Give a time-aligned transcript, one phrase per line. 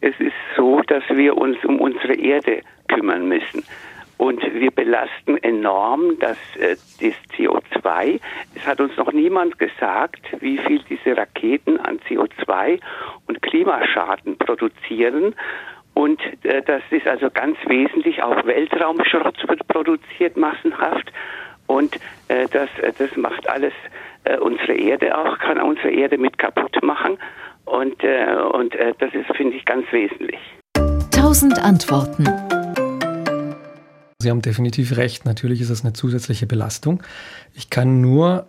[0.00, 3.64] es ist so, dass wir uns um unsere Erde kümmern müssen.
[4.18, 8.20] Und wir belasten enorm das, äh, das CO2.
[8.56, 12.80] Es hat uns noch niemand gesagt, wie viel diese Raketen an CO2
[13.28, 15.36] und Klimaschaden produzieren.
[15.94, 21.12] Und äh, das ist also ganz wesentlich, auch Weltraumschrott wird produziert massenhaft.
[21.68, 21.94] Und
[22.26, 22.68] äh, das,
[22.98, 23.72] das macht alles
[24.40, 27.18] unsere Erde auch, kann unsere Erde mit kaputt machen.
[27.70, 30.38] Und, äh, und äh, das ist, finde ich, ganz wesentlich.
[31.10, 32.24] Tausend Antworten.
[34.20, 35.24] Sie haben definitiv recht.
[35.26, 37.02] Natürlich ist es eine zusätzliche Belastung.
[37.54, 38.46] Ich kann nur,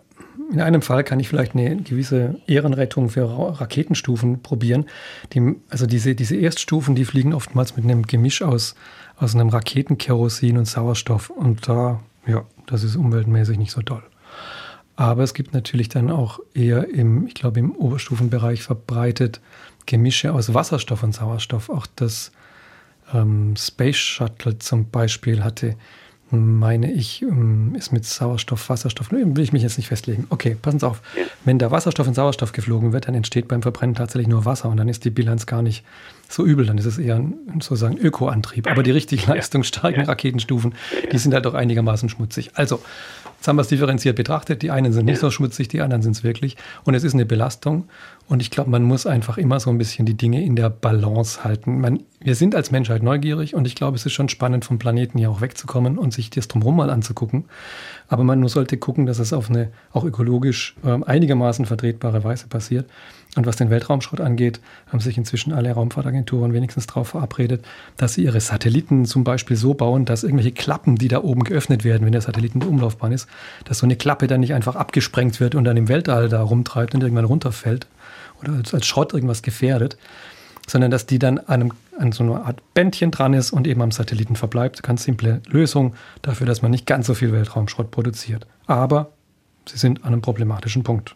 [0.50, 3.24] in einem Fall kann ich vielleicht eine gewisse Ehrenrettung für
[3.60, 4.86] Raketenstufen probieren.
[5.32, 8.74] Die, also diese, diese Erststufen, die fliegen oftmals mit einem Gemisch aus,
[9.16, 11.30] aus einem Raketenkerosin und Sauerstoff.
[11.30, 14.02] Und da, ja, das ist umweltmäßig nicht so toll.
[15.00, 19.40] Aber es gibt natürlich dann auch eher im, ich glaube, im Oberstufenbereich verbreitet
[19.86, 21.70] Gemische aus Wasserstoff und Sauerstoff.
[21.70, 22.32] Auch das
[23.14, 25.76] ähm, Space Shuttle zum Beispiel hatte,
[26.30, 30.26] meine ich, ähm, ist mit Sauerstoff, Wasserstoff, will ich mich jetzt nicht festlegen.
[30.28, 31.00] Okay, passen Sie auf.
[31.46, 34.76] Wenn da Wasserstoff in Sauerstoff geflogen wird, dann entsteht beim Verbrennen tatsächlich nur Wasser und
[34.76, 35.82] dann ist die Bilanz gar nicht
[36.28, 36.66] so übel.
[36.66, 38.70] Dann ist es eher ein sozusagen Ökoantrieb.
[38.70, 40.74] Aber die richtig leistungsstarken Raketenstufen,
[41.10, 42.50] die sind halt auch einigermaßen schmutzig.
[42.52, 42.82] Also,
[43.40, 44.60] Jetzt haben wir es differenziert betrachtet.
[44.60, 46.58] Die einen sind nicht so schmutzig, die anderen sind es wirklich.
[46.84, 47.88] Und es ist eine Belastung.
[48.28, 51.42] Und ich glaube, man muss einfach immer so ein bisschen die Dinge in der Balance
[51.42, 51.80] halten.
[51.80, 55.16] Man, wir sind als Menschheit neugierig und ich glaube, es ist schon spannend, vom Planeten
[55.16, 57.46] hier auch wegzukommen und sich das drumherum mal anzugucken.
[58.08, 62.46] Aber man nur sollte gucken, dass es auf eine auch ökologisch äh, einigermaßen vertretbare Weise
[62.46, 62.90] passiert.
[63.36, 67.64] Und was den Weltraumschrott angeht, haben sich inzwischen alle Raumfahrtagenturen wenigstens darauf verabredet,
[67.96, 71.84] dass sie ihre Satelliten zum Beispiel so bauen, dass irgendwelche Klappen, die da oben geöffnet
[71.84, 73.28] werden, wenn der Satellit in der Umlaufbahn ist,
[73.64, 76.94] dass so eine Klappe dann nicht einfach abgesprengt wird und dann im Weltall da rumtreibt
[76.94, 77.86] und irgendwann runterfällt
[78.42, 79.96] oder als, als Schrott irgendwas gefährdet,
[80.70, 83.82] sondern dass die dann an, einem, an so einer Art Bändchen dran ist und eben
[83.82, 84.82] am Satelliten verbleibt.
[84.82, 88.46] Ganz simple Lösung dafür, dass man nicht ganz so viel Weltraumschrott produziert.
[88.66, 89.12] Aber
[89.68, 91.08] sie sind an einem problematischen Punkt.